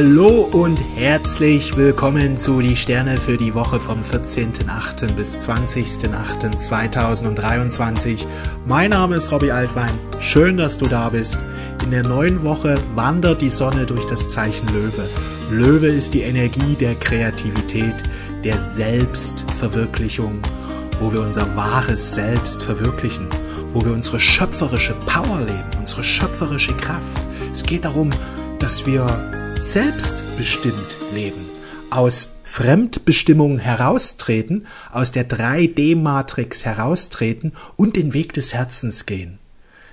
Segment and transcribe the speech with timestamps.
[0.00, 5.12] Hallo und herzlich willkommen zu Die Sterne für die Woche vom 14.08.
[5.14, 8.24] bis 20.08.2023.
[8.64, 9.90] Mein Name ist Robbie Altwein.
[10.20, 11.38] Schön, dass du da bist.
[11.82, 15.08] In der neuen Woche wandert die Sonne durch das Zeichen Löwe.
[15.50, 17.96] Löwe ist die Energie der Kreativität,
[18.44, 20.38] der Selbstverwirklichung,
[21.00, 23.26] wo wir unser wahres Selbst verwirklichen,
[23.72, 27.26] wo wir unsere schöpferische Power leben, unsere schöpferische Kraft.
[27.52, 28.10] Es geht darum,
[28.60, 29.04] dass wir
[29.60, 31.44] selbstbestimmt leben,
[31.90, 39.38] aus Fremdbestimmung heraustreten, aus der 3D-Matrix heraustreten und den Weg des Herzens gehen.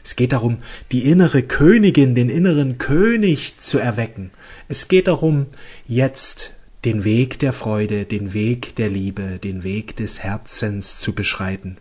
[0.04, 0.58] Es geht darum,
[0.92, 4.32] die innere Königin, den inneren König zu erwecken.
[4.68, 5.48] Es geht darum,
[5.88, 6.54] jetzt
[6.86, 11.78] den Weg der Freude, den Weg der Liebe, den Weg des Herzens zu beschreiten.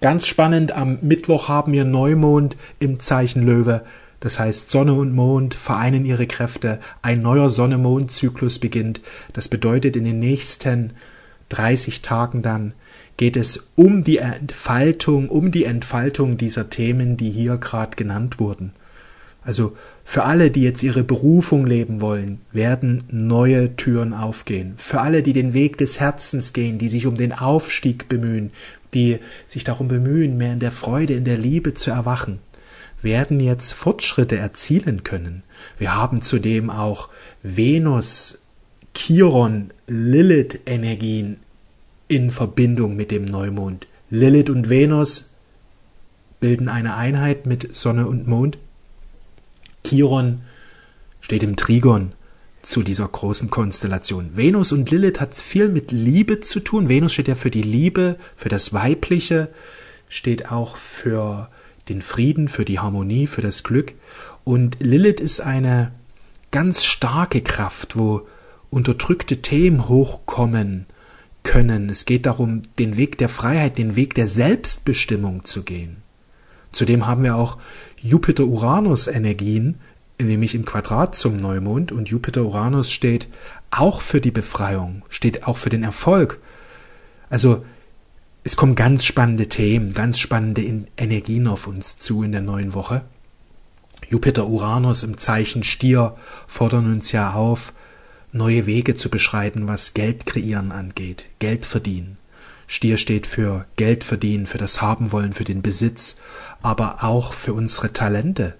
[0.00, 3.84] Ganz spannend, am Mittwoch haben wir Neumond im Zeichen Löwe.
[4.20, 9.00] Das heißt, Sonne und Mond vereinen ihre Kräfte, ein neuer Sonne-Mond-Zyklus beginnt.
[9.32, 10.92] Das bedeutet, in den nächsten
[11.50, 12.74] 30 Tagen dann
[13.16, 18.72] geht es um die Entfaltung, um die Entfaltung dieser Themen, die hier gerade genannt wurden.
[19.44, 24.74] Also für alle, die jetzt ihre Berufung leben wollen, werden neue Türen aufgehen.
[24.76, 28.50] Für alle, die den Weg des Herzens gehen, die sich um den Aufstieg bemühen,
[28.94, 32.40] die sich darum bemühen, mehr in der Freude, in der Liebe zu erwachen,
[33.02, 35.42] werden jetzt Fortschritte erzielen können.
[35.78, 37.08] Wir haben zudem auch
[37.42, 38.42] Venus,
[38.94, 41.38] Chiron, Lilith Energien
[42.08, 43.86] in Verbindung mit dem Neumond.
[44.10, 45.34] Lilith und Venus
[46.40, 48.58] bilden eine Einheit mit Sonne und Mond.
[49.84, 50.40] Chiron
[51.20, 52.12] steht im Trigon
[52.62, 54.36] zu dieser großen Konstellation.
[54.36, 56.88] Venus und Lilith hat viel mit Liebe zu tun.
[56.88, 59.48] Venus steht ja für die Liebe, für das Weibliche,
[60.08, 61.48] steht auch für
[61.88, 63.94] den Frieden, für die Harmonie, für das Glück.
[64.44, 65.92] Und Lilith ist eine
[66.50, 68.26] ganz starke Kraft, wo
[68.70, 70.86] unterdrückte Themen hochkommen
[71.42, 71.88] können.
[71.88, 75.98] Es geht darum, den Weg der Freiheit, den Weg der Selbstbestimmung zu gehen.
[76.72, 77.58] Zudem haben wir auch
[78.02, 79.76] Jupiter-Uranus-Energien,
[80.20, 81.92] nämlich im Quadrat zum Neumond.
[81.92, 83.28] Und Jupiter-Uranus steht
[83.70, 86.40] auch für die Befreiung, steht auch für den Erfolg.
[87.30, 87.64] Also
[88.48, 90.62] es kommen ganz spannende Themen, ganz spannende
[90.96, 93.02] Energien auf uns zu in der neuen Woche.
[94.08, 96.16] Jupiter Uranus im Zeichen Stier
[96.46, 97.74] fordern uns ja auf,
[98.32, 102.16] neue Wege zu beschreiten, was Geld kreieren angeht, Geld verdienen.
[102.66, 106.16] Stier steht für Geld verdienen, für das Haben wollen, für den Besitz,
[106.62, 108.54] aber auch für unsere Talente.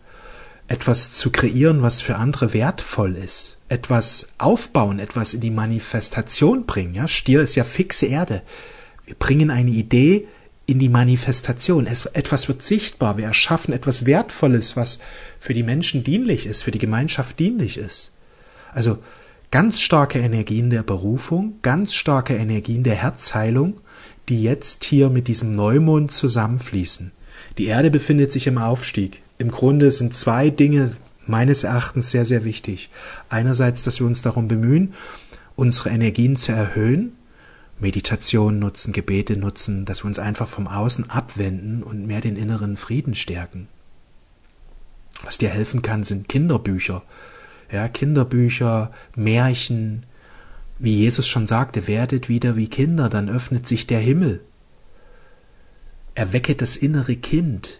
[0.66, 3.56] Etwas zu kreieren, was für andere wertvoll ist.
[3.70, 6.94] Etwas aufbauen, etwas in die Manifestation bringen.
[6.94, 7.08] Ja?
[7.08, 8.42] Stier ist ja fixe Erde.
[9.08, 10.28] Wir bringen eine Idee
[10.66, 11.86] in die Manifestation.
[11.86, 13.16] Es, etwas wird sichtbar.
[13.16, 14.98] Wir erschaffen etwas Wertvolles, was
[15.40, 18.12] für die Menschen dienlich ist, für die Gemeinschaft dienlich ist.
[18.70, 18.98] Also
[19.50, 23.80] ganz starke Energien der Berufung, ganz starke Energien der Herzheilung,
[24.28, 27.12] die jetzt hier mit diesem Neumond zusammenfließen.
[27.56, 29.22] Die Erde befindet sich im Aufstieg.
[29.38, 30.94] Im Grunde sind zwei Dinge
[31.26, 32.90] meines Erachtens sehr, sehr wichtig.
[33.30, 34.92] Einerseits, dass wir uns darum bemühen,
[35.56, 37.12] unsere Energien zu erhöhen,
[37.80, 42.76] Meditation nutzen, Gebete nutzen, dass wir uns einfach vom Außen abwenden und mehr den inneren
[42.76, 43.68] Frieden stärken.
[45.22, 47.02] Was dir helfen kann, sind Kinderbücher.
[47.70, 50.06] Ja, Kinderbücher, Märchen.
[50.78, 54.40] Wie Jesus schon sagte, werdet wieder wie Kinder, dann öffnet sich der Himmel.
[56.14, 57.78] Erwecke das innere Kind.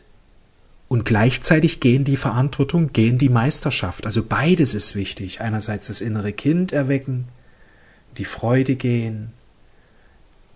[0.88, 4.06] Und gleichzeitig gehen die Verantwortung, gehen die Meisterschaft.
[4.06, 5.40] Also beides ist wichtig.
[5.40, 7.28] Einerseits das innere Kind erwecken,
[8.16, 9.32] die Freude gehen,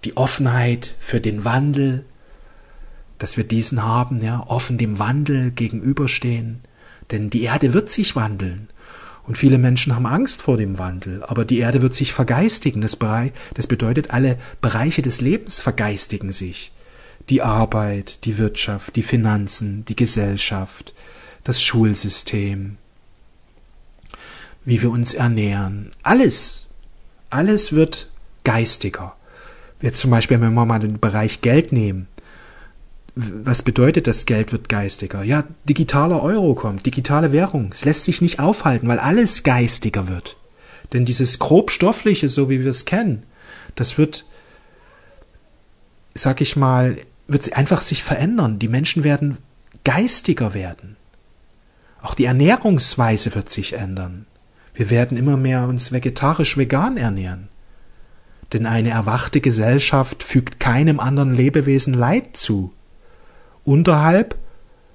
[0.04, 2.04] die Offenheit für den Wandel,
[3.18, 6.60] dass wir diesen haben, ja, offen dem Wandel gegenüberstehen.
[7.10, 8.68] Denn die Erde wird sich wandeln.
[9.24, 12.80] Und viele Menschen haben Angst vor dem Wandel, aber die Erde wird sich vergeistigen.
[12.80, 12.98] Das,
[13.54, 16.72] das bedeutet, alle Bereiche des Lebens vergeistigen sich.
[17.28, 20.92] Die Arbeit, die Wirtschaft, die Finanzen, die Gesellschaft,
[21.44, 22.78] das Schulsystem,
[24.65, 25.92] wie wir uns ernähren.
[26.03, 26.66] Alles,
[27.30, 28.09] alles wird
[28.42, 29.15] geistiger.
[29.82, 32.06] Jetzt zum Beispiel, wenn wir mal den Bereich Geld nehmen.
[33.14, 35.22] Was bedeutet das, Geld wird geistiger?
[35.22, 37.70] Ja, digitaler Euro kommt, digitale Währung.
[37.72, 40.36] Es lässt sich nicht aufhalten, weil alles geistiger wird.
[40.92, 43.24] Denn dieses grobstoffliche, so wie wir es kennen,
[43.74, 44.24] das wird,
[46.14, 46.96] sag ich mal,
[47.26, 48.58] wird einfach sich verändern.
[48.58, 49.38] Die Menschen werden
[49.84, 50.96] geistiger werden.
[52.00, 54.26] Auch die Ernährungsweise wird sich ändern.
[54.74, 57.48] Wir werden immer mehr uns vegetarisch vegan ernähren
[58.53, 62.72] denn eine erwachte Gesellschaft fügt keinem anderen Lebewesen Leid zu.
[63.65, 64.37] Unterhalb,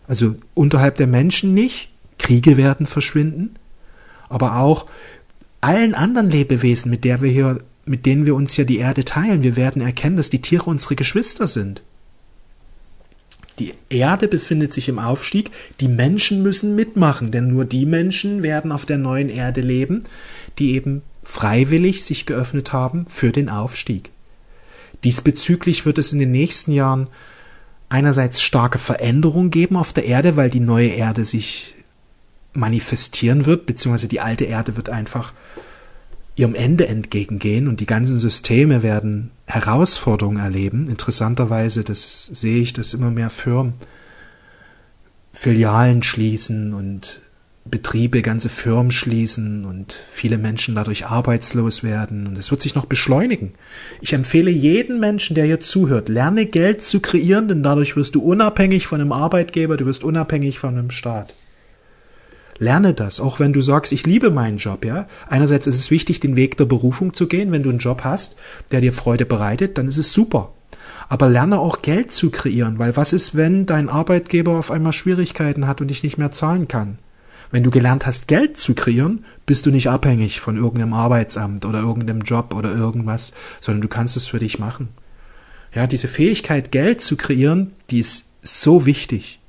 [0.08, 3.56] also unterhalb der Menschen nicht, Kriege werden verschwinden,
[4.30, 4.88] aber auch
[5.62, 9.44] allen anderen Lebewesen, mit der wir hier, mit denen wir uns hier die Erde teilen.
[9.44, 11.82] Wir werden erkennen, dass die Tiere unsere Geschwister sind.
[13.60, 15.50] Die Erde befindet sich im Aufstieg,
[15.80, 20.04] die Menschen müssen mitmachen, denn nur die Menschen werden auf der neuen Erde leben,
[20.60, 24.12] die eben freiwillig sich geöffnet haben für den Aufstieg.
[25.04, 27.08] Diesbezüglich wird es in den nächsten Jahren
[27.90, 31.76] einerseits starke Veränderungen geben auf der Erde, weil die neue Erde sich
[32.54, 35.34] manifestieren wird, beziehungsweise die alte Erde wird einfach
[36.38, 40.88] ihrem Ende entgegengehen und die ganzen Systeme werden Herausforderungen erleben.
[40.88, 43.74] Interessanterweise, das sehe ich, dass immer mehr Firmen
[45.34, 47.22] Filialen schließen und
[47.70, 52.86] Betriebe, ganze Firmen schließen und viele Menschen dadurch arbeitslos werden und es wird sich noch
[52.86, 53.54] beschleunigen.
[54.02, 58.22] Ich empfehle jeden Menschen, der hier zuhört, lerne Geld zu kreieren, denn dadurch wirst du
[58.22, 61.34] unabhängig von einem Arbeitgeber, du wirst unabhängig von einem Staat.
[62.60, 65.08] Lerne das, auch wenn du sagst, ich liebe meinen Job, ja.
[65.28, 67.52] Einerseits ist es wichtig, den Weg der Berufung zu gehen.
[67.52, 68.38] Wenn du einen Job hast,
[68.72, 70.54] der dir Freude bereitet, dann ist es super.
[71.10, 75.68] Aber lerne auch Geld zu kreieren, weil was ist, wenn dein Arbeitgeber auf einmal Schwierigkeiten
[75.68, 76.98] hat und dich nicht mehr zahlen kann?
[77.52, 81.80] Wenn du gelernt hast, Geld zu kreieren, bist du nicht abhängig von irgendeinem Arbeitsamt oder
[81.80, 84.90] irgendeinem Job oder irgendwas, sondern du kannst es für dich machen.
[85.74, 89.40] Ja, diese Fähigkeit, Geld zu kreieren, die ist so wichtig,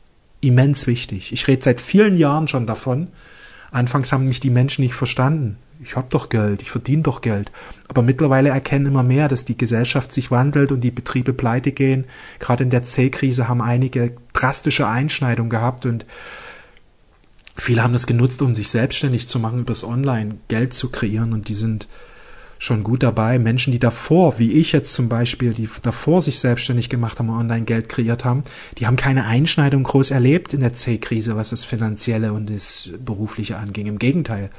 [0.41, 1.33] immens wichtig.
[1.33, 3.09] Ich rede seit vielen Jahren schon davon.
[3.71, 5.57] Anfangs haben mich die Menschen nicht verstanden.
[5.81, 7.53] Ich habe doch Geld, ich verdiene doch Geld.
[7.87, 12.05] Aber mittlerweile erkennen immer mehr, dass die Gesellschaft sich wandelt und die Betriebe pleite gehen.
[12.41, 16.05] Gerade in der C-Krise haben einige drastische Einschneidungen gehabt und
[17.59, 21.49] Viele haben das genutzt, um sich selbstständig zu machen, übers Online Geld zu kreieren und
[21.49, 21.89] die sind
[22.59, 23.39] schon gut dabei.
[23.39, 27.37] Menschen, die davor, wie ich jetzt zum Beispiel, die davor sich selbstständig gemacht haben und
[27.37, 28.43] online Geld kreiert haben,
[28.79, 33.57] die haben keine Einschneidung groß erlebt in der C-Krise, was das Finanzielle und das Berufliche
[33.59, 33.87] anging.
[33.87, 34.51] Im Gegenteil.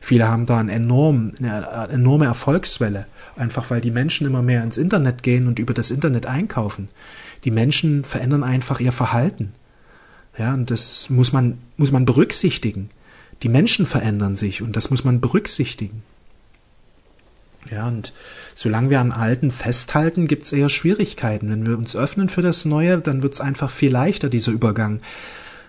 [0.00, 3.06] Viele haben da einen enorm, eine enorme Erfolgswelle.
[3.36, 6.88] Einfach weil die Menschen immer mehr ins Internet gehen und über das Internet einkaufen.
[7.44, 9.52] Die Menschen verändern einfach ihr Verhalten.
[10.38, 12.90] Ja, und das muss man, muss man berücksichtigen.
[13.42, 16.02] Die Menschen verändern sich und das muss man berücksichtigen.
[17.70, 18.12] Ja, und
[18.54, 21.50] solange wir an Alten festhalten, gibt es eher Schwierigkeiten.
[21.50, 25.00] Wenn wir uns öffnen für das Neue, dann wird es einfach viel leichter, dieser Übergang.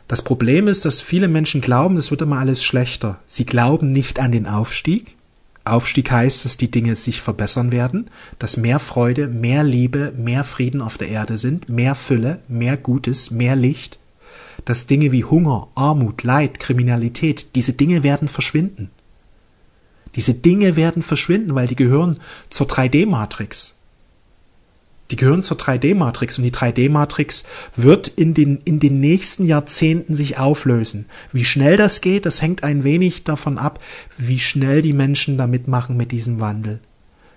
[0.08, 3.20] Das Problem ist, dass viele Menschen glauben, es wird immer alles schlechter.
[3.28, 5.16] Sie glauben nicht an den Aufstieg.
[5.66, 8.10] Aufstieg heißt, dass die Dinge sich verbessern werden,
[8.40, 13.32] dass mehr Freude, mehr Liebe, mehr Frieden auf der Erde sind, mehr Fülle, mehr Gutes,
[13.32, 14.00] mehr Licht
[14.66, 18.90] dass Dinge wie Hunger, Armut, Leid, Kriminalität, diese Dinge werden verschwinden.
[20.16, 22.20] Diese Dinge werden verschwinden, weil die gehören
[22.50, 23.78] zur 3D-Matrix.
[25.12, 27.46] Die gehören zur 3D-Matrix und die 3D-Matrix
[27.76, 31.06] wird in den, in den nächsten Jahrzehnten sich auflösen.
[31.32, 33.80] Wie schnell das geht, das hängt ein wenig davon ab,
[34.18, 36.80] wie schnell die Menschen da mitmachen mit diesem Wandel.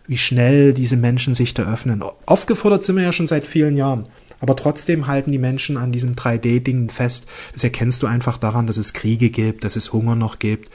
[0.06, 2.02] Wie schnell diese Menschen sich da öffnen.
[2.26, 4.06] Aufgefordert sind wir ja schon seit vielen Jahren.
[4.40, 7.26] Aber trotzdem halten die Menschen an diesen 3D-Dingen fest.
[7.52, 10.70] Das erkennst du einfach daran, dass es Kriege gibt, dass es Hunger noch gibt,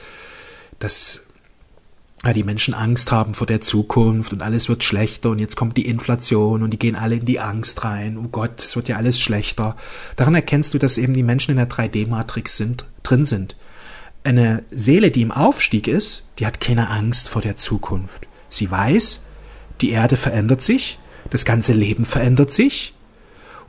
[0.78, 1.22] dass
[2.24, 5.76] ja, die Menschen Angst haben vor der Zukunft und alles wird schlechter und jetzt kommt
[5.76, 8.16] die Inflation und die gehen alle in die Angst rein.
[8.16, 9.76] Oh Gott, es wird ja alles schlechter.
[10.16, 13.56] Daran erkennst du, dass eben die Menschen in der 3D-Matrix sind, drin sind.
[14.24, 18.26] Eine Seele, die im Aufstieg ist, die hat keine Angst vor der Zukunft.
[18.48, 19.22] Sie weiß,
[19.80, 20.98] die Erde verändert sich,
[21.30, 22.94] das ganze Leben verändert sich,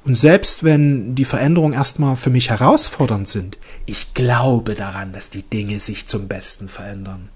[0.08, 5.44] und selbst wenn die Veränderungen erstmal für mich herausfordernd sind, ich glaube daran, dass die
[5.44, 7.28] Dinge sich zum Besten verändern.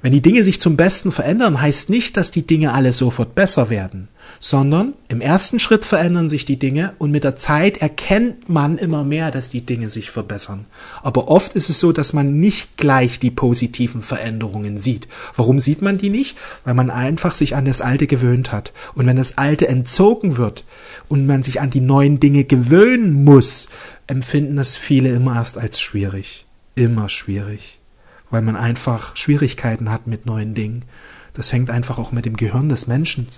[0.00, 3.68] Wenn die Dinge sich zum Besten verändern, heißt nicht, dass die Dinge alle sofort besser
[3.68, 8.78] werden, sondern im ersten Schritt verändern sich die Dinge und mit der Zeit erkennt man
[8.78, 10.66] immer mehr, dass die Dinge sich verbessern.
[11.02, 15.08] Aber oft ist es so, dass man nicht gleich die positiven Veränderungen sieht.
[15.36, 16.36] Warum sieht man die nicht?
[16.64, 18.72] Weil man einfach sich an das Alte gewöhnt hat.
[18.94, 20.64] Und wenn das Alte entzogen wird
[21.08, 23.68] und man sich an die neuen Dinge gewöhnen muss,
[24.06, 26.46] empfinden es viele immer erst als schwierig.
[26.74, 27.80] Immer schwierig
[28.30, 30.84] weil man einfach Schwierigkeiten hat mit neuen Dingen.
[31.34, 33.28] Das hängt einfach auch mit dem Gehirn des Menschen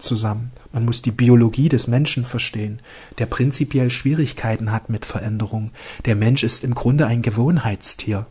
[0.00, 0.50] zusammen.
[0.72, 2.80] Man muss die Biologie des Menschen verstehen,
[3.18, 5.70] der prinzipiell Schwierigkeiten hat mit Veränderung.
[6.04, 8.26] Der Mensch ist im Grunde ein Gewohnheitstier.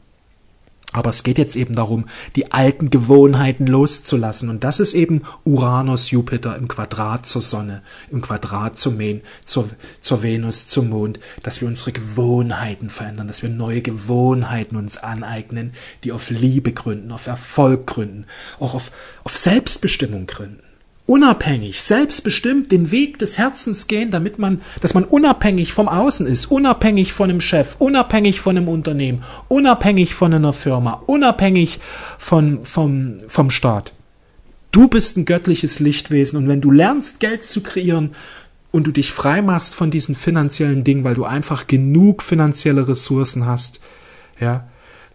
[0.91, 4.49] Aber es geht jetzt eben darum, die alten Gewohnheiten loszulassen.
[4.49, 9.69] Und das ist eben Uranus, Jupiter im Quadrat zur Sonne, im Quadrat zum Main, zur,
[10.01, 15.73] zur Venus, zum Mond, dass wir unsere Gewohnheiten verändern, dass wir neue Gewohnheiten uns aneignen,
[16.03, 18.25] die auf Liebe gründen, auf Erfolg gründen,
[18.59, 18.91] auch auf,
[19.23, 20.63] auf Selbstbestimmung gründen.
[21.09, 26.51] Unabhängig, selbstbestimmt den Weg des Herzens gehen, damit man, dass man unabhängig vom Außen ist,
[26.51, 31.79] unabhängig von einem Chef, unabhängig von einem Unternehmen, unabhängig von einer Firma, unabhängig
[32.19, 33.91] von, vom, vom Staat.
[34.71, 38.11] Du bist ein göttliches Lichtwesen und wenn du lernst, Geld zu kreieren
[38.69, 43.47] und du dich frei machst von diesen finanziellen Dingen, weil du einfach genug finanzielle Ressourcen
[43.47, 43.79] hast,
[44.39, 44.67] ja,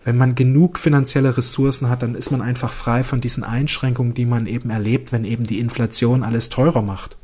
[0.04, 4.26] wenn man genug finanzielle Ressourcen hat, dann ist man einfach frei von diesen Einschränkungen, die
[4.26, 7.16] man eben erlebt, wenn eben die Inflation alles teurer macht.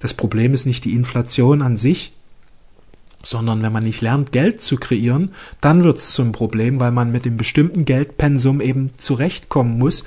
[0.00, 2.12] Das Problem ist nicht die Inflation an sich,
[3.22, 7.12] sondern wenn man nicht lernt, Geld zu kreieren, dann wird es zum Problem, weil man
[7.12, 10.04] mit dem bestimmten Geldpensum eben zurechtkommen muss,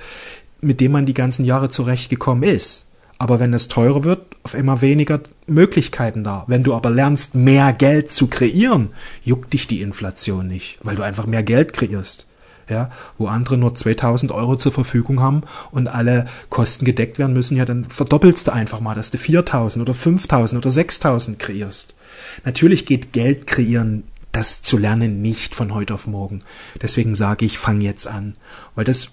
[0.59, 2.87] mit dem man die ganzen Jahre zurechtgekommen ist.
[3.17, 6.43] Aber wenn es teurer wird, auf immer weniger Möglichkeiten da.
[6.47, 8.89] Wenn du aber lernst, mehr Geld zu kreieren,
[9.23, 12.27] juckt dich die Inflation nicht, weil du einfach mehr Geld kreierst.
[12.67, 17.55] Ja, wo andere nur 2000 Euro zur Verfügung haben und alle Kosten gedeckt werden müssen,
[17.55, 21.95] ja, dann verdoppelst du einfach mal, dass du 4000 oder 5000 oder 6000 kreierst.
[22.43, 26.39] Natürlich geht Geld kreieren, das zu lernen, nicht von heute auf morgen.
[26.81, 28.35] Deswegen sage ich, fang jetzt an.
[28.73, 29.09] Weil das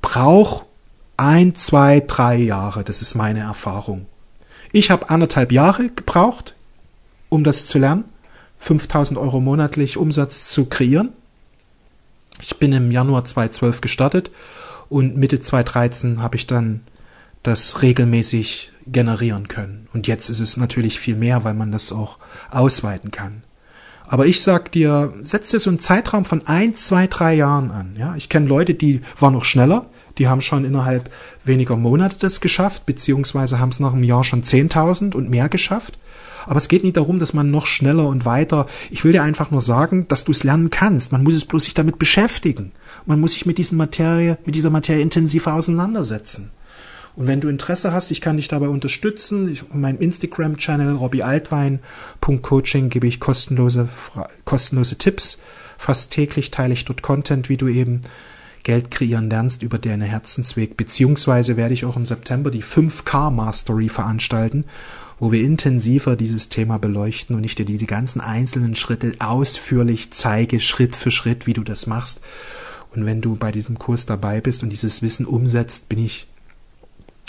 [0.00, 0.66] braucht
[1.16, 2.84] ein, zwei, drei Jahre.
[2.84, 4.06] Das ist meine Erfahrung.
[4.72, 6.54] Ich habe anderthalb Jahre gebraucht,
[7.28, 8.04] um das zu lernen,
[8.58, 11.12] 5000 Euro monatlich Umsatz zu kreieren.
[12.40, 14.30] Ich bin im Januar 2012 gestartet
[14.88, 16.80] und Mitte 2013 habe ich dann
[17.42, 19.88] das regelmäßig generieren können.
[19.92, 22.18] Und jetzt ist es natürlich viel mehr, weil man das auch
[22.50, 23.42] ausweiten kann.
[24.06, 27.96] Aber ich sag dir, setz dir so einen Zeitraum von ein, zwei, drei Jahren an.
[27.98, 29.86] Ja, ich kenne Leute, die waren noch schneller,
[30.18, 31.10] die haben schon innerhalb
[31.44, 35.98] weniger Monate das geschafft, beziehungsweise haben es nach einem Jahr schon 10.000 und mehr geschafft.
[36.46, 38.66] Aber es geht nicht darum, dass man noch schneller und weiter.
[38.90, 41.12] Ich will dir einfach nur sagen, dass du es lernen kannst.
[41.12, 42.72] Man muss es bloß sich damit beschäftigen.
[43.06, 46.50] Man muss sich mit diesen Materie, mit dieser Materie intensiver auseinandersetzen.
[47.16, 49.48] Und wenn du Interesse hast, ich kann dich dabei unterstützen.
[49.50, 53.88] Ich, auf meinem Instagram-Channel robbyaltwein.coaching gebe ich kostenlose,
[54.44, 55.38] kostenlose Tipps.
[55.78, 58.00] Fast täglich teile ich dort Content, wie du eben
[58.64, 60.76] Geld kreieren lernst über deinen Herzensweg.
[60.76, 64.64] Beziehungsweise werde ich auch im September die 5K Mastery veranstalten,
[65.20, 70.60] wo wir intensiver dieses Thema beleuchten und ich dir diese ganzen einzelnen Schritte ausführlich zeige,
[70.60, 72.22] Schritt für Schritt, wie du das machst.
[72.94, 76.26] Und wenn du bei diesem Kurs dabei bist und dieses Wissen umsetzt, bin ich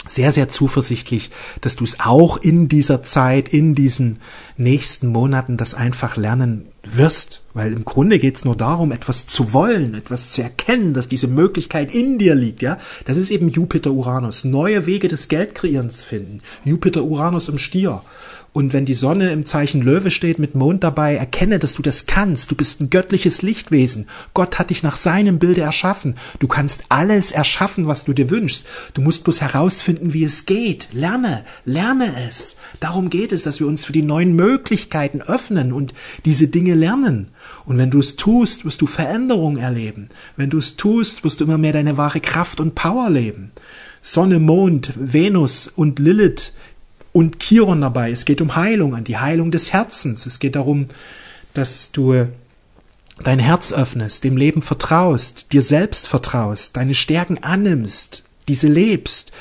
[0.08, 4.20] sehr, sehr zuversichtlich, dass du es auch in dieser Zeit, in diesen
[4.56, 7.42] nächsten Monaten das einfach lernen wirst.
[7.54, 11.27] Weil im Grunde geht es nur darum, etwas zu wollen, etwas zu erkennen, dass diese
[11.27, 12.62] Möglichkeit in dir liegt.
[12.62, 14.44] Ja, Das ist eben Jupiter-Uranus.
[14.44, 16.42] Neue Wege des Geldkreierens finden.
[16.65, 18.01] Jupiter-Uranus im Stier.
[18.55, 22.05] Und wenn die Sonne im Zeichen Löwe steht mit Mond dabei, erkenne, dass du das
[22.05, 22.51] kannst.
[22.51, 24.07] Du bist ein göttliches Lichtwesen.
[24.33, 26.15] Gott hat dich nach seinem Bilde erschaffen.
[26.39, 28.65] Du kannst alles erschaffen, was du dir wünschst.
[28.93, 30.88] Du musst bloß herausfinden, wie es geht.
[30.93, 32.55] Lerne, lerne es.
[32.79, 35.93] Darum geht es, dass wir uns für die neuen Möglichkeiten öffnen und
[36.24, 37.31] diese Dinge lernen.
[37.65, 40.07] Und wenn du es tust, wirst du Veränderung erleben.
[40.38, 43.51] Wenn du es tust, wirst du immer mehr deine wahre Kraft und Power leben.
[44.00, 46.53] Sonne, Mond, Venus und Lilith
[47.15, 48.12] und Chiron dabei.
[48.12, 50.25] Es geht um Heilung, an die Heilung des Herzens.
[50.25, 50.88] Es geht darum,
[51.53, 52.27] dass du
[53.24, 59.31] dein Herz öffnest, dem Leben vertraust, dir selbst vertraust, deine Stärken annimmst, diese lebst,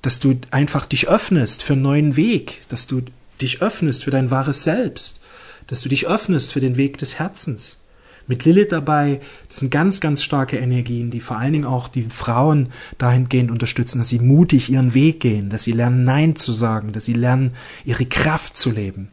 [0.00, 3.02] dass du einfach dich öffnest für einen neuen Weg, dass du
[3.40, 5.20] dich öffnest für dein wahres Selbst,
[5.66, 7.77] dass du dich öffnest für den Weg des Herzens
[8.28, 9.20] mit Lilith dabei.
[9.48, 12.68] Das sind ganz, ganz starke Energien, die vor allen Dingen auch die Frauen
[12.98, 17.06] dahingehend unterstützen, dass sie mutig ihren Weg gehen, dass sie lernen, Nein zu sagen, dass
[17.06, 17.54] sie lernen,
[17.84, 19.08] ihre Kraft zu leben.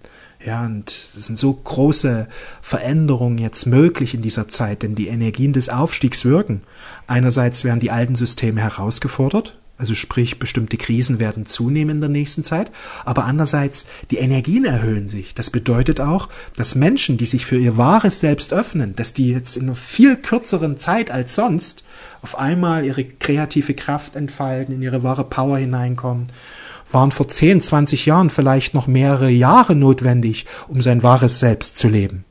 [0.45, 2.27] Ja, und es sind so große
[2.61, 6.61] Veränderungen jetzt möglich in dieser Zeit, denn die Energien des Aufstiegs wirken.
[7.07, 12.43] Einerseits werden die alten Systeme herausgefordert, also sprich, bestimmte Krisen werden zunehmen in der nächsten
[12.43, 12.71] Zeit.
[13.03, 15.35] Aber andererseits, die Energien erhöhen sich.
[15.35, 19.57] Das bedeutet auch, dass Menschen, die sich für ihr wahres Selbst öffnen, dass die jetzt
[19.57, 21.83] in einer viel kürzeren Zeit als sonst
[22.21, 26.27] auf einmal ihre kreative Kraft entfalten, in ihre wahre Power hineinkommen,
[26.91, 31.89] waren vor 10, 20 Jahren vielleicht noch mehrere Jahre notwendig, um sein wahres Selbst zu
[31.89, 32.23] leben.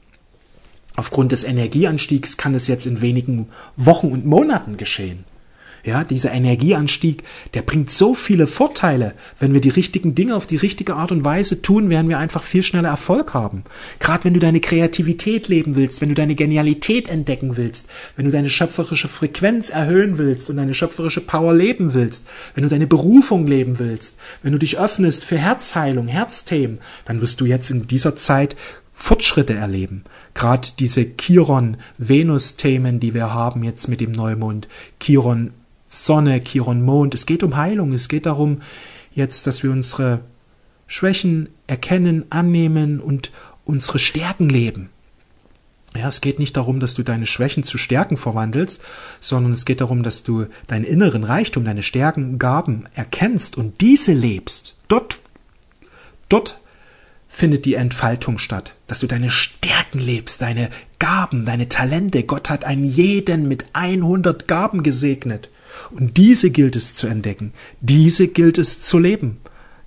[0.97, 5.25] Aufgrund des Energieanstiegs kann es jetzt in wenigen Wochen und Monaten geschehen.
[5.85, 9.13] Ja, dieser Energieanstieg, der bringt so viele Vorteile.
[9.39, 12.43] Wenn wir die richtigen Dinge auf die richtige Art und Weise tun, werden wir einfach
[12.43, 13.65] viel schneller Erfolg haben.
[13.99, 18.31] Gerade wenn du deine Kreativität leben willst, wenn du deine Genialität entdecken willst, wenn du
[18.31, 23.47] deine schöpferische Frequenz erhöhen willst und deine schöpferische Power leben willst, wenn du deine Berufung
[23.47, 28.17] leben willst, wenn du dich öffnest für Herzheilung, Herzthemen, dann wirst du jetzt in dieser
[28.17, 28.57] Zeit
[28.95, 30.05] Fortschritte erleben.
[30.33, 34.69] Gerade diese Chiron-Venus-Themen, die wir haben jetzt mit dem Neumond,
[35.01, 35.53] Chiron
[35.95, 37.15] Sonne, Chiron, Mond.
[37.15, 37.93] Es geht um Heilung.
[37.93, 38.61] Es geht darum,
[39.13, 40.21] jetzt, dass wir unsere
[40.87, 43.31] Schwächen erkennen, annehmen und
[43.65, 44.91] unsere Stärken leben.
[45.97, 48.83] Ja, es geht nicht darum, dass du deine Schwächen zu Stärken verwandelst,
[49.21, 54.13] sondern es geht darum, dass du deinen inneren Reichtum, deine Stärken, Gaben erkennst und diese
[54.13, 54.75] lebst.
[54.89, 55.21] Dort,
[56.29, 56.57] dort
[57.29, 62.25] findet die Entfaltung statt, dass du deine Stärken lebst, deine Gaben, deine Talente.
[62.25, 65.49] Gott hat einen jeden mit 100 Gaben gesegnet.
[65.91, 67.53] Und diese gilt es zu entdecken.
[67.81, 69.39] Diese gilt es zu leben.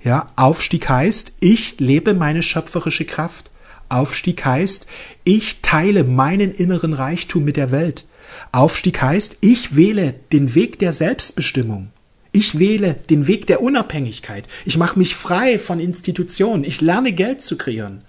[0.03, 3.51] Ja, Aufstieg heißt, ich lebe meine schöpferische Kraft.
[3.89, 4.88] Aufstieg heißt,
[5.24, 8.06] ich teile meinen inneren Reichtum mit der Welt.
[8.51, 11.89] Aufstieg heißt, ich wähle den Weg der Selbstbestimmung.
[12.32, 14.46] Ich wähle den Weg der Unabhängigkeit.
[14.65, 16.63] Ich mache mich frei von Institutionen.
[16.63, 18.03] Ich lerne Geld zu kreieren.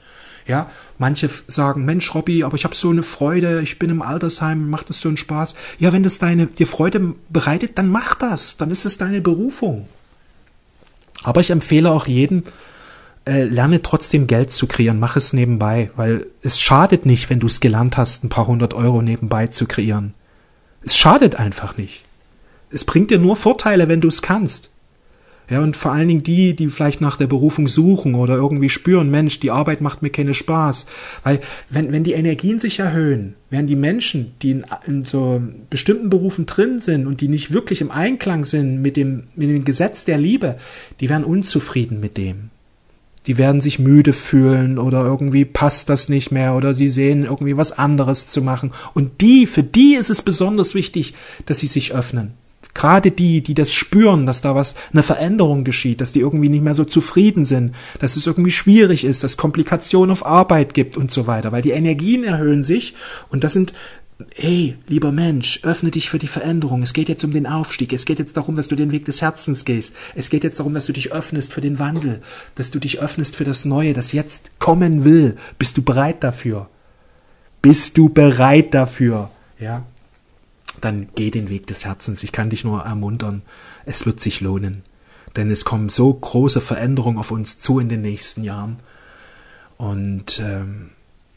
[0.48, 4.70] Ja, manche sagen, Mensch, Robby, aber ich habe so eine Freude, ich bin im Altersheim,
[4.70, 5.54] macht das so einen Spaß.
[5.78, 9.86] Ja, wenn das deine dir Freude bereitet, dann mach das, dann ist es deine Berufung.
[11.22, 12.44] Aber ich empfehle auch jedem,
[13.26, 17.46] äh, lerne trotzdem Geld zu kreieren, mach es nebenbei, weil es schadet nicht, wenn du
[17.46, 20.14] es gelernt hast, ein paar hundert Euro nebenbei zu kreieren.
[20.82, 22.04] Es schadet einfach nicht.
[22.70, 24.70] Es bringt dir nur Vorteile, wenn du es kannst.
[25.50, 29.10] Ja, und vor allen Dingen die, die vielleicht nach der Berufung suchen oder irgendwie spüren,
[29.10, 30.84] Mensch, die Arbeit macht mir keinen Spaß.
[31.24, 31.40] Weil
[31.70, 35.40] wenn, wenn die Energien sich erhöhen, werden die Menschen, die in, in so
[35.70, 39.64] bestimmten Berufen drin sind und die nicht wirklich im Einklang sind mit dem, mit dem
[39.64, 40.58] Gesetz der Liebe,
[41.00, 42.50] die werden unzufrieden mit dem.
[43.26, 47.56] Die werden sich müde fühlen oder irgendwie passt das nicht mehr oder sie sehen irgendwie
[47.56, 48.72] was anderes zu machen.
[48.92, 51.14] Und die, für die ist es besonders wichtig,
[51.46, 52.34] dass sie sich öffnen
[52.74, 56.62] Gerade die, die das spüren, dass da was, eine Veränderung geschieht, dass die irgendwie nicht
[56.62, 61.10] mehr so zufrieden sind, dass es irgendwie schwierig ist, dass Komplikationen auf Arbeit gibt und
[61.10, 62.94] so weiter, weil die Energien erhöhen sich
[63.30, 63.74] und das sind
[64.34, 66.82] Hey, lieber Mensch, öffne dich für die Veränderung.
[66.82, 67.92] Es geht jetzt um den Aufstieg.
[67.92, 69.94] Es geht jetzt darum, dass du den Weg des Herzens gehst.
[70.16, 72.20] Es geht jetzt darum, dass du dich öffnest für den Wandel,
[72.56, 75.36] dass du dich öffnest für das Neue, das jetzt kommen will.
[75.56, 76.68] Bist du bereit dafür?
[77.62, 79.30] Bist du bereit dafür?
[79.60, 79.84] Ja
[80.84, 82.22] dann geh den Weg des Herzens.
[82.22, 83.42] Ich kann dich nur ermuntern.
[83.84, 84.82] Es wird sich lohnen.
[85.36, 88.78] Denn es kommen so große Veränderungen auf uns zu in den nächsten Jahren.
[89.76, 90.90] Und ähm,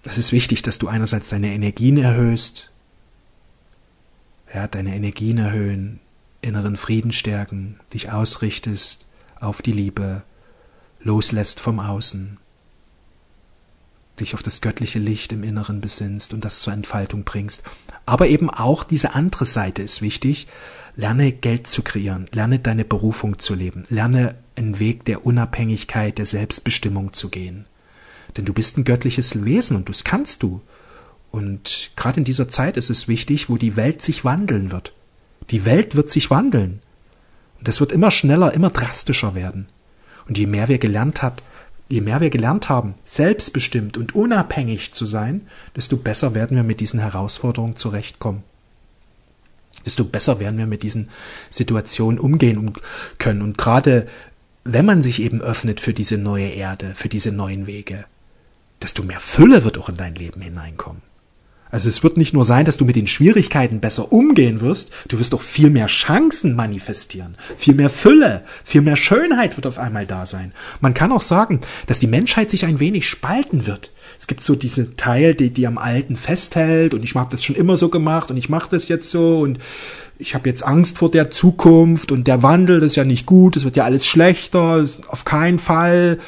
[0.04, 2.72] es ist wichtig, dass du einerseits deine Energien erhöhst,
[4.54, 6.00] ja, deine Energien erhöhen,
[6.42, 9.06] inneren Frieden stärken, dich ausrichtest
[9.40, 10.24] auf die Liebe,
[11.00, 12.38] loslässt vom Außen,
[14.20, 17.64] dich auf das göttliche Licht im Inneren besinnst und das zur Entfaltung bringst.
[18.06, 20.48] Aber eben auch diese andere Seite ist wichtig.
[20.96, 26.26] Lerne Geld zu kreieren, lerne deine Berufung zu leben, lerne einen Weg der Unabhängigkeit, der
[26.26, 27.66] Selbstbestimmung zu gehen.
[28.36, 30.62] Denn du bist ein göttliches Wesen und das kannst du.
[31.32, 34.94] Und gerade in dieser Zeit ist es wichtig, wo die Welt sich wandeln wird.
[35.50, 36.82] Die Welt wird sich wandeln.
[37.58, 39.68] Und das wird immer schneller, immer drastischer werden.
[40.28, 41.42] Und je mehr wir gelernt hat,
[41.92, 46.80] Je mehr wir gelernt haben, selbstbestimmt und unabhängig zu sein, desto besser werden wir mit
[46.80, 48.44] diesen Herausforderungen zurechtkommen.
[49.86, 51.10] Desto besser werden wir mit diesen
[51.50, 52.72] Situationen umgehen
[53.18, 53.42] können.
[53.42, 54.08] Und gerade
[54.64, 58.06] wenn man sich eben öffnet für diese neue Erde, für diese neuen Wege,
[58.82, 61.02] desto mehr Fülle wird auch in dein Leben hineinkommen.
[61.72, 65.20] Also es wird nicht nur sein, dass du mit den Schwierigkeiten besser umgehen wirst, du
[65.20, 70.06] wirst auch viel mehr Chancen manifestieren, viel mehr Fülle, viel mehr Schönheit wird auf einmal
[70.06, 70.52] da sein.
[70.82, 73.92] Man kann auch sagen, dass die Menschheit sich ein wenig spalten wird.
[74.20, 77.56] Es gibt so diese Teil, die, die am Alten festhält und ich habe das schon
[77.56, 79.60] immer so gemacht und ich mache das jetzt so und
[80.18, 83.58] ich habe jetzt Angst vor der Zukunft und der Wandel, das ist ja nicht gut,
[83.58, 86.20] es wird ja alles schlechter, auf keinen Fall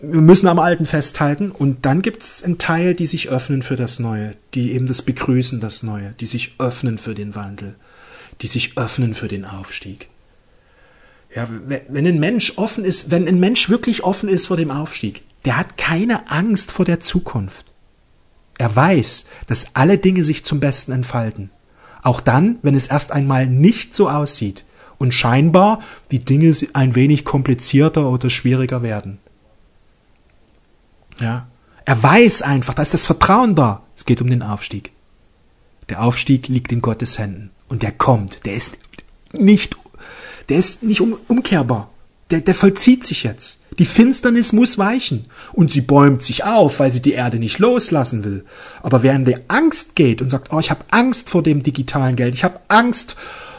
[0.00, 3.76] wir müssen am Alten festhalten und dann gibt es einen Teil, die sich öffnen für
[3.76, 7.74] das Neue, die eben das begrüßen, das Neue, die sich öffnen für den Wandel,
[8.40, 10.08] die sich öffnen für den Aufstieg.
[11.34, 15.22] Ja, wenn ein Mensch offen ist, wenn ein Mensch wirklich offen ist vor dem Aufstieg,
[15.44, 17.66] der hat keine Angst vor der Zukunft.
[18.56, 21.50] Er weiß, dass alle Dinge sich zum Besten entfalten.
[22.02, 24.64] Auch dann, wenn es erst einmal nicht so aussieht
[24.98, 25.80] und scheinbar
[26.12, 29.18] die Dinge ein wenig komplizierter oder schwieriger werden.
[31.20, 31.46] Ja.
[31.84, 33.82] Er weiß einfach, da ist das Vertrauen da.
[33.96, 34.92] Es geht um den Aufstieg.
[35.88, 37.50] Der Aufstieg liegt in Gottes Händen.
[37.68, 38.46] Und der kommt.
[38.46, 38.78] Der ist
[39.32, 39.76] nicht,
[40.48, 41.90] der ist nicht um, umkehrbar.
[42.30, 43.60] Der, der vollzieht sich jetzt.
[43.78, 45.26] Die Finsternis muss weichen.
[45.52, 48.44] Und sie bäumt sich auf, weil sie die Erde nicht loslassen will.
[48.82, 52.34] Aber während der Angst geht und sagt, oh, ich habe Angst vor dem digitalen Geld,
[52.34, 53.16] ich habe Angst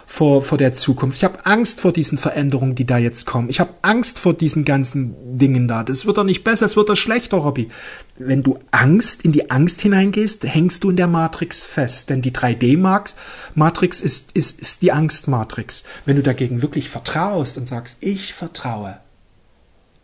[0.08, 1.18] vor, vor der Zukunft.
[1.18, 3.50] Ich habe Angst vor diesen Veränderungen, die da jetzt kommen.
[3.50, 5.84] Ich habe Angst vor diesen ganzen Dingen da.
[5.84, 7.70] Das wird doch nicht besser, es wird doch schlechter, Robby.
[8.18, 12.10] Wenn du Angst in die Angst hineingehst, hängst du in der Matrix fest.
[12.10, 15.84] Denn die 3D-Matrix ist, ist, ist die Angstmatrix.
[16.06, 18.98] Wenn du dagegen wirklich vertraust und sagst, ich vertraue,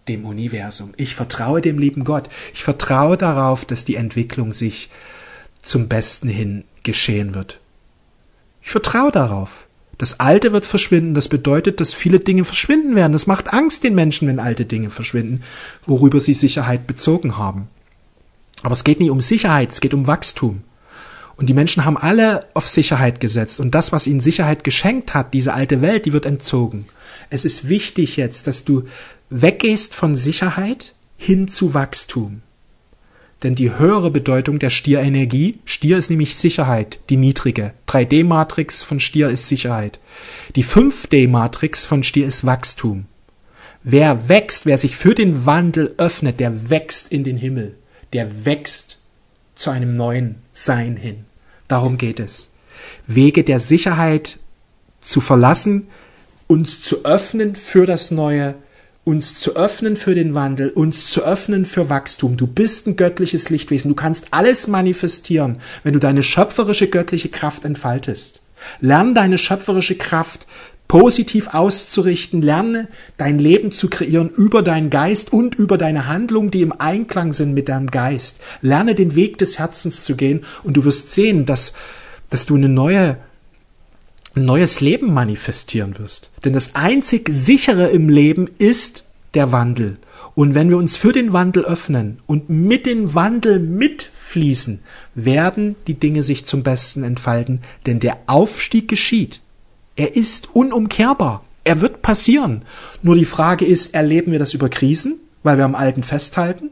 [0.07, 0.93] dem Universum.
[0.97, 2.29] Ich vertraue dem lieben Gott.
[2.53, 4.89] Ich vertraue darauf, dass die Entwicklung sich
[5.61, 7.59] zum Besten hin geschehen wird.
[8.61, 9.65] Ich vertraue darauf.
[10.01, 11.13] Das Alte wird verschwinden.
[11.13, 13.13] Das bedeutet, dass viele Dinge verschwinden werden.
[13.13, 15.43] Das macht Angst den Menschen, wenn alte Dinge verschwinden,
[15.85, 17.67] worüber sie Sicherheit bezogen haben.
[18.63, 20.63] Aber es geht nicht um Sicherheit, es geht um Wachstum.
[21.35, 23.59] Und die Menschen haben alle auf Sicherheit gesetzt.
[23.59, 26.85] Und das, was ihnen Sicherheit geschenkt hat, diese alte Welt, die wird entzogen.
[27.29, 28.85] Es ist wichtig jetzt, dass du
[29.29, 32.41] weggehst von Sicherheit hin zu Wachstum.
[33.43, 37.73] Denn die höhere Bedeutung der Stierenergie, Stier ist nämlich Sicherheit, die niedrige.
[37.87, 39.99] 3D-Matrix von Stier ist Sicherheit.
[40.55, 43.05] Die 5D-Matrix von Stier ist Wachstum.
[43.83, 47.75] Wer wächst, wer sich für den Wandel öffnet, der wächst in den Himmel.
[48.13, 48.99] Der wächst
[49.55, 51.25] zu einem neuen Sein hin.
[51.67, 52.53] Darum geht es.
[53.07, 54.37] Wege der Sicherheit
[54.99, 55.87] zu verlassen,
[56.47, 58.55] uns zu öffnen für das Neue,
[59.03, 62.37] uns zu öffnen für den Wandel, uns zu öffnen für Wachstum.
[62.37, 63.89] Du bist ein göttliches Lichtwesen.
[63.89, 68.41] Du kannst alles manifestieren, wenn du deine schöpferische göttliche Kraft entfaltest.
[68.79, 70.45] Lern deine schöpferische Kraft
[70.87, 72.43] positiv auszurichten.
[72.43, 77.33] Lerne dein Leben zu kreieren über deinen Geist und über deine Handlungen, die im Einklang
[77.33, 78.39] sind mit deinem Geist.
[78.61, 81.73] Lerne den Weg des Herzens zu gehen und du wirst sehen, dass,
[82.29, 83.17] dass du eine neue
[84.35, 86.31] neues Leben manifestieren wirst.
[86.43, 89.97] Denn das einzig sichere im Leben ist der Wandel.
[90.35, 94.79] Und wenn wir uns für den Wandel öffnen und mit dem Wandel mitfließen,
[95.13, 99.41] werden die Dinge sich zum Besten entfalten, denn der Aufstieg geschieht.
[99.95, 101.43] Er ist unumkehrbar.
[101.63, 102.63] Er wird passieren.
[103.03, 106.69] Nur die Frage ist, erleben wir das über Krisen, weil wir am Alten festhalten?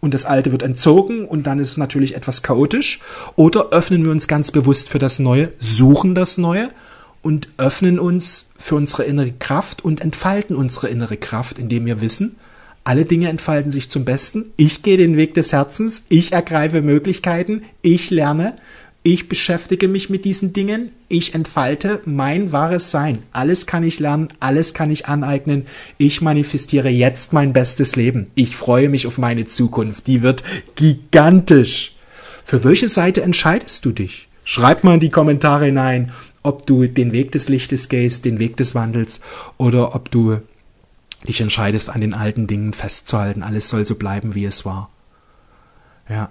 [0.00, 3.00] Und das Alte wird entzogen und dann ist es natürlich etwas chaotisch.
[3.36, 6.70] Oder öffnen wir uns ganz bewusst für das Neue, suchen das Neue
[7.22, 12.36] und öffnen uns für unsere innere Kraft und entfalten unsere innere Kraft, indem wir wissen,
[12.84, 14.46] alle Dinge entfalten sich zum Besten.
[14.56, 18.56] Ich gehe den Weg des Herzens, ich ergreife Möglichkeiten, ich lerne,
[19.04, 23.18] ich beschäftige mich mit diesen Dingen, ich entfalte mein wahres Sein.
[23.32, 25.66] Alles kann ich lernen, alles kann ich aneignen.
[25.98, 28.28] Ich manifestiere jetzt mein bestes Leben.
[28.36, 30.06] Ich freue mich auf meine Zukunft.
[30.06, 30.44] Die wird
[30.76, 31.96] gigantisch.
[32.44, 34.28] Für welche Seite entscheidest du dich?
[34.44, 38.56] Schreib mal in die Kommentare hinein, ob du den Weg des Lichtes gehst, den Weg
[38.56, 39.20] des Wandels,
[39.58, 40.38] oder ob du
[41.26, 43.42] dich entscheidest, an den alten Dingen festzuhalten.
[43.42, 44.90] Alles soll so bleiben, wie es war.
[46.08, 46.30] Ja.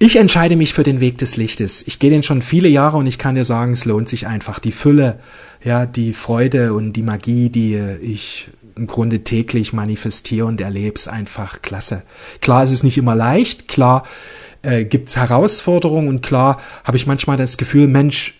[0.00, 1.86] Ich entscheide mich für den Weg des Lichtes.
[1.86, 4.58] Ich gehe den schon viele Jahre und ich kann dir sagen, es lohnt sich einfach.
[4.58, 5.20] Die Fülle,
[5.62, 11.08] ja, die Freude und die Magie, die ich im Grunde täglich manifestiere und erlebe, ist
[11.08, 12.02] einfach klasse.
[12.40, 14.04] Klar, es ist nicht immer leicht, klar
[14.64, 18.34] äh, gibt's Herausforderungen und klar habe ich manchmal das Gefühl, Mensch,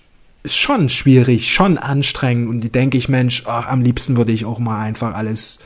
[0.44, 4.44] ist schon schwierig, schon anstrengend und die denke ich, Mensch, ach, am liebsten würde ich
[4.44, 5.58] auch mal einfach alles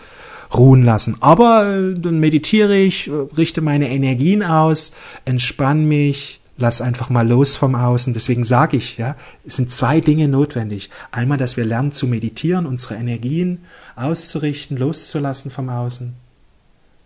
[0.54, 1.16] ruhen lassen.
[1.20, 4.92] Aber äh, dann meditiere ich, richte meine Energien aus,
[5.24, 8.14] entspann mich, lass einfach mal los vom Außen.
[8.14, 10.90] Deswegen sage ich, ja, es sind zwei Dinge notwendig.
[11.10, 13.64] Einmal, dass wir lernen zu meditieren, unsere Energien
[13.96, 16.14] auszurichten, loszulassen vom Außen,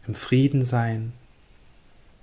[0.07, 1.15] im Frieden sein,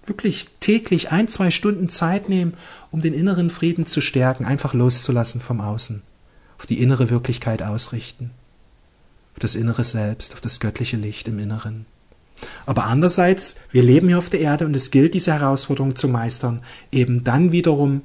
[0.10, 2.56] wirklich täglich ein, zwei Stunden Zeit nehmen,
[2.92, 6.02] um den inneren Frieden zu stärken, einfach loszulassen vom Außen,
[6.58, 8.32] auf die innere Wirklichkeit ausrichten,
[9.34, 11.86] auf das innere Selbst, auf das göttliche Licht im Inneren.
[12.66, 16.62] Aber andererseits, wir leben hier auf der Erde und es gilt, diese Herausforderung zu meistern,
[16.92, 18.02] eben dann wiederum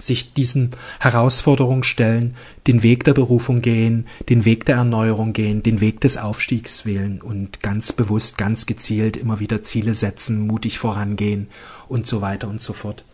[0.00, 2.34] sich diesen Herausforderungen stellen,
[2.66, 7.20] den Weg der Berufung gehen, den Weg der Erneuerung gehen, den Weg des Aufstiegs wählen
[7.20, 11.48] und ganz bewusst, ganz gezielt immer wieder Ziele setzen, mutig vorangehen
[11.88, 13.04] und so weiter und so fort.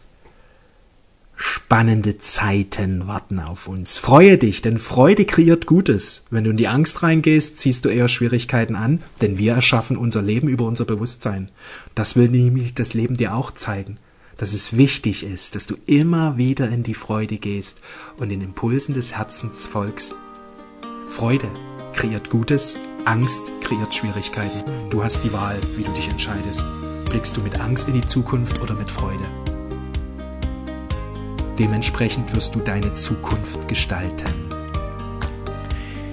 [1.37, 3.99] Spannende Zeiten warten auf uns.
[3.99, 6.27] Freue dich, denn Freude kreiert Gutes.
[6.31, 10.23] Wenn du in die Angst reingehst, ziehst du eher Schwierigkeiten an, denn wir erschaffen unser
[10.23, 11.49] Leben über unser Bewusstsein.
[11.97, 13.97] Das will nämlich das Leben dir auch zeigen
[14.37, 17.81] dass es wichtig ist, dass du immer wieder in die Freude gehst
[18.17, 20.15] und den Impulsen des Herzens folgst.
[21.09, 21.49] Freude
[21.93, 24.65] kreiert Gutes, Angst kreiert Schwierigkeiten.
[24.91, 26.65] Du hast die Wahl, wie du dich entscheidest.
[27.05, 29.25] Blickst du mit Angst in die Zukunft oder mit Freude?
[31.59, 34.27] Dementsprechend wirst du deine Zukunft gestalten.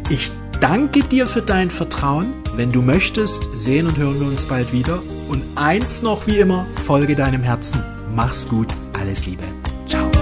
[0.10, 2.34] Ich danke dir für dein Vertrauen.
[2.55, 5.01] Wenn du möchtest, sehen und hören wir uns bald wieder.
[5.29, 7.81] Und eins noch wie immer, folge deinem Herzen.
[8.15, 9.43] Mach's gut, alles Liebe.
[9.88, 10.20] Ciao.